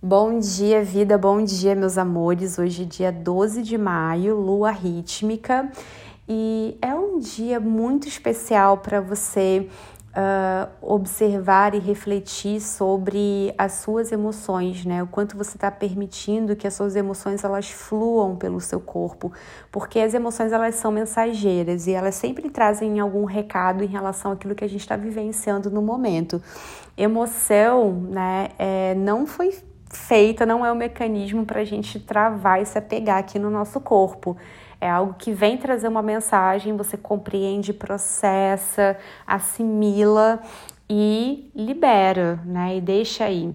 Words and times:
Bom 0.00 0.38
dia, 0.38 0.84
vida, 0.84 1.18
bom 1.18 1.42
dia, 1.42 1.74
meus 1.74 1.98
amores. 1.98 2.56
Hoje 2.56 2.84
é 2.84 2.86
dia 2.86 3.10
12 3.10 3.62
de 3.62 3.76
maio, 3.76 4.36
lua 4.36 4.70
rítmica, 4.70 5.72
e 6.28 6.78
é 6.80 6.94
um 6.94 7.18
dia 7.18 7.58
muito 7.58 8.06
especial 8.06 8.78
para 8.78 9.00
você 9.00 9.68
uh, 10.10 10.70
observar 10.80 11.74
e 11.74 11.80
refletir 11.80 12.60
sobre 12.60 13.52
as 13.58 13.72
suas 13.72 14.12
emoções, 14.12 14.84
né? 14.84 15.02
O 15.02 15.08
quanto 15.08 15.36
você 15.36 15.56
está 15.56 15.68
permitindo 15.68 16.54
que 16.54 16.68
as 16.68 16.74
suas 16.74 16.94
emoções 16.94 17.42
elas 17.42 17.68
fluam 17.68 18.36
pelo 18.36 18.60
seu 18.60 18.78
corpo, 18.78 19.32
porque 19.72 19.98
as 19.98 20.14
emoções 20.14 20.52
elas 20.52 20.76
são 20.76 20.92
mensageiras 20.92 21.88
e 21.88 21.92
elas 21.92 22.14
sempre 22.14 22.48
trazem 22.50 23.00
algum 23.00 23.24
recado 23.24 23.82
em 23.82 23.88
relação 23.88 24.30
àquilo 24.30 24.54
que 24.54 24.62
a 24.62 24.68
gente 24.68 24.82
está 24.82 24.96
vivenciando 24.96 25.68
no 25.72 25.82
momento. 25.82 26.40
Emoção, 26.96 27.94
né? 27.94 28.50
É, 28.56 28.94
não 28.94 29.26
foi 29.26 29.52
feita, 29.90 30.44
não 30.44 30.64
é 30.64 30.72
um 30.72 30.76
mecanismo 30.76 31.44
para 31.44 31.60
a 31.60 31.64
gente 31.64 31.98
travar 31.98 32.60
e 32.60 32.66
se 32.66 32.78
apegar 32.78 33.18
aqui 33.18 33.38
no 33.38 33.50
nosso 33.50 33.80
corpo. 33.80 34.36
É 34.80 34.88
algo 34.88 35.14
que 35.14 35.32
vem 35.32 35.56
trazer 35.56 35.88
uma 35.88 36.02
mensagem, 36.02 36.76
você 36.76 36.96
compreende, 36.96 37.72
processa, 37.72 38.96
assimila 39.26 40.40
e 40.88 41.50
libera, 41.54 42.40
né? 42.44 42.76
E 42.76 42.80
deixa 42.80 43.24
aí. 43.24 43.54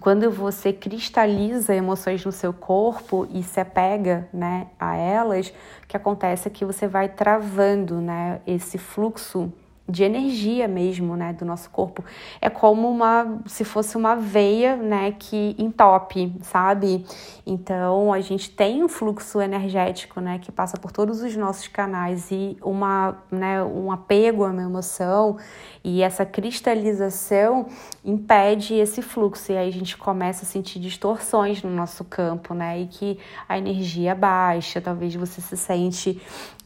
Quando 0.00 0.30
você 0.30 0.72
cristaliza 0.72 1.74
emoções 1.74 2.24
no 2.24 2.32
seu 2.32 2.52
corpo 2.52 3.26
e 3.30 3.42
se 3.42 3.60
apega, 3.60 4.28
né, 4.32 4.68
a 4.80 4.96
elas, 4.96 5.48
o 5.48 5.86
que 5.86 5.96
acontece 5.96 6.48
é 6.48 6.50
que 6.50 6.64
você 6.64 6.88
vai 6.88 7.10
travando, 7.10 8.00
né, 8.00 8.40
esse 8.46 8.78
fluxo 8.78 9.52
de 9.88 10.04
energia 10.04 10.68
mesmo, 10.68 11.16
né, 11.16 11.32
do 11.32 11.44
nosso 11.44 11.68
corpo. 11.70 12.04
É 12.40 12.48
como 12.48 12.88
uma, 12.88 13.40
se 13.46 13.64
fosse 13.64 13.96
uma 13.96 14.14
veia, 14.14 14.76
né, 14.76 15.12
que 15.12 15.56
entope, 15.58 16.32
sabe? 16.42 17.04
Então, 17.44 18.12
a 18.12 18.20
gente 18.20 18.50
tem 18.50 18.84
um 18.84 18.88
fluxo 18.88 19.40
energético, 19.40 20.20
né, 20.20 20.38
que 20.38 20.52
passa 20.52 20.78
por 20.78 20.92
todos 20.92 21.20
os 21.22 21.36
nossos 21.36 21.66
canais 21.68 22.30
e 22.30 22.56
uma, 22.62 23.18
né, 23.30 23.62
um 23.62 23.90
apego 23.90 24.44
a 24.44 24.50
uma 24.50 24.62
emoção 24.62 25.36
e 25.82 26.02
essa 26.02 26.24
cristalização 26.24 27.66
impede 28.04 28.74
esse 28.74 29.02
fluxo 29.02 29.52
e 29.52 29.56
aí 29.56 29.68
a 29.68 29.72
gente 29.72 29.96
começa 29.96 30.44
a 30.44 30.46
sentir 30.46 30.78
distorções 30.78 31.62
no 31.62 31.70
nosso 31.70 32.04
campo, 32.04 32.54
né, 32.54 32.80
e 32.80 32.86
que 32.86 33.18
a 33.48 33.58
energia 33.58 34.14
baixa, 34.14 34.80
talvez 34.80 35.14
você 35.14 35.40
se 35.40 35.56
sente 35.56 36.22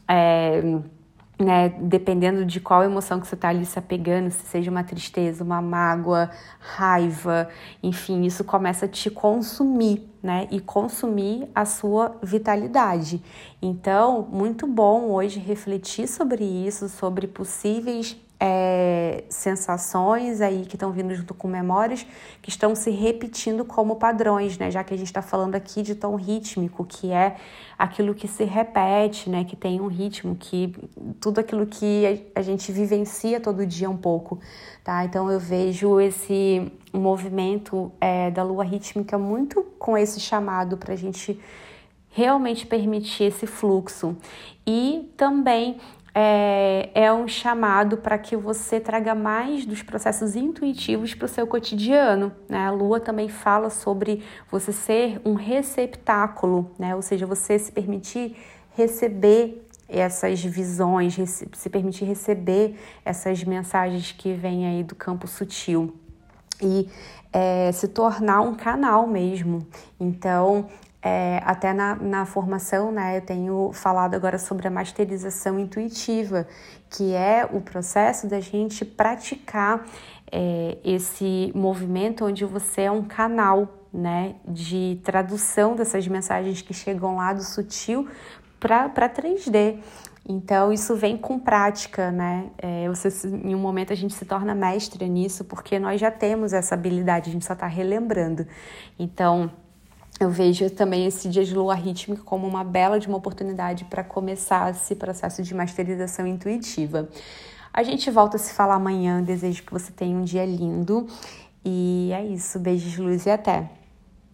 é, 0.07 0.61
né, 1.39 1.69
dependendo 1.69 2.43
de 2.43 2.59
qual 2.59 2.83
emoção 2.83 3.19
que 3.19 3.27
você 3.27 3.35
está 3.35 3.49
ali 3.49 3.65
se 3.65 3.77
apegando, 3.77 4.31
se 4.31 4.45
seja 4.47 4.71
uma 4.71 4.83
tristeza, 4.83 5.43
uma 5.43 5.61
mágoa, 5.61 6.31
raiva, 6.59 7.47
enfim, 7.83 8.23
isso 8.23 8.43
começa 8.43 8.85
a 8.85 8.89
te 8.89 9.09
consumir, 9.09 10.09
né, 10.21 10.47
e 10.49 10.59
consumir 10.59 11.47
a 11.53 11.63
sua 11.63 12.17
vitalidade. 12.23 13.21
Então, 13.61 14.27
muito 14.31 14.65
bom 14.65 15.11
hoje 15.11 15.39
refletir 15.39 16.07
sobre 16.07 16.43
isso, 16.43 16.89
sobre 16.89 17.27
possíveis 17.27 18.17
é, 18.39 19.23
sensações 19.29 20.41
aí 20.41 20.65
que 20.65 20.75
estão 20.75 20.91
vindo 20.91 21.13
junto 21.15 21.33
com 21.33 21.47
memórias 21.47 22.05
que 22.41 22.49
estão 22.49 22.75
se 22.75 22.91
repetindo 22.91 23.65
como 23.65 23.95
padrões, 23.95 24.57
né? 24.57 24.69
Já 24.69 24.83
que 24.83 24.93
a 24.93 24.97
gente 24.97 25.07
está 25.07 25.21
falando 25.21 25.55
aqui 25.55 25.81
de 25.81 25.95
tom 25.95 26.15
rítmico, 26.15 26.85
que 26.85 27.11
é 27.11 27.35
aquilo 27.77 28.13
que 28.13 28.27
se 28.27 28.43
repete, 28.43 29.29
né? 29.29 29.43
Que 29.43 29.55
tem 29.55 29.81
um 29.81 29.87
ritmo, 29.87 30.35
que 30.35 30.75
tudo 31.19 31.39
aquilo 31.39 31.65
que 31.65 32.29
a 32.35 32.41
gente 32.41 32.71
vivencia 32.71 33.39
todo 33.39 33.65
dia 33.65 33.89
um 33.89 33.97
pouco, 33.97 34.39
tá? 34.83 35.03
Então 35.03 35.31
eu 35.31 35.39
vejo 35.39 35.99
esse 35.99 36.71
movimento 36.93 37.91
é, 37.99 38.29
da 38.29 38.43
lua 38.43 38.63
rítmica 38.63 39.17
muito 39.17 39.63
com 39.79 39.97
esse 39.97 40.19
chamado 40.19 40.77
para 40.77 40.93
a 40.93 40.97
gente 40.97 41.39
realmente 42.11 42.65
permitir 42.65 43.25
esse 43.25 43.45
fluxo 43.45 44.15
e 44.65 45.11
também 45.15 45.77
é, 46.19 46.89
é 46.95 47.13
um 47.13 47.27
chamado 47.27 47.97
para 47.97 48.17
que 48.17 48.35
você 48.35 48.79
traga 48.79 49.13
mais 49.13 49.67
dos 49.67 49.83
processos 49.83 50.35
intuitivos 50.35 51.13
para 51.13 51.27
o 51.27 51.29
seu 51.29 51.45
cotidiano. 51.45 52.31
Né? 52.49 52.65
A 52.65 52.71
lua 52.71 52.99
também 52.99 53.29
fala 53.29 53.69
sobre 53.69 54.23
você 54.49 54.73
ser 54.73 55.21
um 55.23 55.35
receptáculo, 55.35 56.71
né? 56.79 56.95
ou 56.95 57.03
seja, 57.03 57.27
você 57.27 57.59
se 57.59 57.71
permitir 57.71 58.35
receber 58.75 59.63
essas 59.87 60.43
visões, 60.43 61.15
se 61.53 61.69
permitir 61.69 62.05
receber 62.05 62.75
essas 63.05 63.43
mensagens 63.43 64.11
que 64.11 64.33
vêm 64.33 64.65
aí 64.65 64.83
do 64.83 64.95
campo 64.95 65.27
sutil 65.27 65.93
e 66.59 66.89
é, 67.31 67.71
se 67.71 67.87
tornar 67.89 68.41
um 68.41 68.55
canal 68.55 69.05
mesmo. 69.05 69.67
Então, 69.99 70.67
é, 71.07 71.41
até 71.45 71.71
na, 71.71 71.95
na 71.95 72.25
formação, 72.25 72.91
né, 72.91 73.17
eu 73.17 73.21
tenho 73.21 73.71
falado 73.71 74.13
agora 74.13 74.37
sobre 74.37 74.67
a 74.67 74.71
masterização 74.71 75.57
intuitiva, 75.57 76.45
que 76.89 77.13
é 77.13 77.47
o 77.49 77.61
processo 77.61 78.27
da 78.27 78.41
gente 78.41 78.83
praticar 78.83 79.85
é, 80.29 80.77
esse 80.83 81.51
movimento 81.55 82.25
onde 82.25 82.43
você 82.43 82.81
é 82.81 82.91
um 82.91 83.03
canal 83.03 83.69
né, 83.93 84.35
de 84.45 84.99
tradução 85.03 85.75
dessas 85.75 86.05
mensagens 86.07 86.61
que 86.61 86.73
chegam 86.73 87.15
lá 87.15 87.31
do 87.31 87.43
sutil 87.43 88.07
para 88.59 89.09
3D. 89.09 89.79
Então, 90.29 90.73
isso 90.73 90.93
vem 90.93 91.15
com 91.15 91.39
prática, 91.39 92.11
né? 92.11 92.49
É, 92.57 92.89
você, 92.89 93.29
em 93.29 93.55
um 93.55 93.59
momento 93.59 93.93
a 93.93 93.95
gente 93.95 94.13
se 94.13 94.25
torna 94.25 94.53
mestre 94.53 95.07
nisso, 95.07 95.45
porque 95.45 95.79
nós 95.79 96.01
já 96.01 96.11
temos 96.11 96.51
essa 96.51 96.75
habilidade, 96.75 97.29
a 97.29 97.31
gente 97.31 97.45
só 97.45 97.53
está 97.53 97.65
relembrando. 97.65 98.45
Então, 98.99 99.49
eu 100.19 100.29
vejo 100.29 100.69
também 100.69 101.05
esse 101.05 101.29
dia 101.29 101.43
de 101.43 101.53
lua 101.53 101.75
rítmica 101.75 102.23
como 102.23 102.47
uma 102.47 102.63
bela 102.63 102.99
de 102.99 103.07
uma 103.07 103.17
oportunidade 103.17 103.85
para 103.85 104.03
começar 104.03 104.71
esse 104.71 104.95
processo 104.95 105.43
de 105.43 105.53
masterização 105.53 106.25
intuitiva. 106.25 107.07
A 107.71 107.83
gente 107.83 108.09
volta 108.09 108.37
a 108.37 108.39
se 108.39 108.53
falar 108.53 108.75
amanhã. 108.75 109.21
Desejo 109.21 109.63
que 109.63 109.71
você 109.71 109.91
tenha 109.91 110.17
um 110.17 110.23
dia 110.23 110.45
lindo. 110.45 111.05
E 111.63 112.09
é 112.11 112.25
isso. 112.25 112.57
Beijos, 112.57 112.97
luz 112.97 113.27
e 113.27 113.29
até! 113.29 113.86